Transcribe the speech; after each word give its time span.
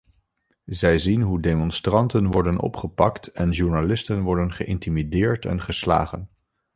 Zij 0.65 0.97
zien 0.97 1.21
hoe 1.21 1.39
demonstranten 1.41 2.31
worden 2.31 2.59
opgepakt 2.59 3.27
en 3.27 3.51
journalisten 3.51 4.21
worden 4.21 4.53
geïntimideerd 4.53 5.45
en 5.45 5.61
geslagen. 5.61 6.29